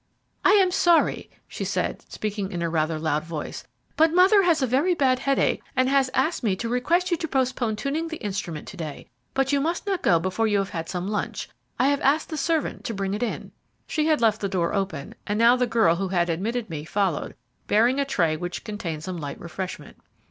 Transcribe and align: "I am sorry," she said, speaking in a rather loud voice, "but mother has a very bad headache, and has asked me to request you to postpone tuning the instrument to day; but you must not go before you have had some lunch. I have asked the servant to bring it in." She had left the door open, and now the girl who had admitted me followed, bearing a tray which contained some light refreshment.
"I 0.43 0.53
am 0.53 0.71
sorry," 0.71 1.29
she 1.47 1.63
said, 1.63 2.11
speaking 2.11 2.51
in 2.51 2.63
a 2.63 2.71
rather 2.71 2.97
loud 2.97 3.23
voice, 3.23 3.65
"but 3.95 4.11
mother 4.11 4.41
has 4.41 4.63
a 4.63 4.65
very 4.65 4.95
bad 4.95 5.19
headache, 5.19 5.61
and 5.75 5.87
has 5.89 6.09
asked 6.15 6.41
me 6.41 6.55
to 6.55 6.67
request 6.67 7.11
you 7.11 7.17
to 7.17 7.27
postpone 7.27 7.75
tuning 7.75 8.07
the 8.07 8.17
instrument 8.17 8.67
to 8.69 8.77
day; 8.77 9.11
but 9.35 9.51
you 9.51 9.61
must 9.61 9.85
not 9.85 10.01
go 10.01 10.17
before 10.19 10.47
you 10.47 10.57
have 10.57 10.71
had 10.71 10.89
some 10.89 11.07
lunch. 11.07 11.49
I 11.77 11.89
have 11.89 12.01
asked 12.01 12.29
the 12.29 12.35
servant 12.37 12.83
to 12.85 12.95
bring 12.95 13.13
it 13.13 13.21
in." 13.21 13.51
She 13.85 14.07
had 14.07 14.21
left 14.21 14.41
the 14.41 14.49
door 14.49 14.73
open, 14.73 15.13
and 15.27 15.37
now 15.37 15.55
the 15.55 15.67
girl 15.67 15.97
who 15.97 16.07
had 16.07 16.31
admitted 16.31 16.67
me 16.67 16.83
followed, 16.83 17.35
bearing 17.67 17.99
a 17.99 18.03
tray 18.05 18.35
which 18.35 18.63
contained 18.63 19.03
some 19.03 19.17
light 19.17 19.39
refreshment. 19.39 19.97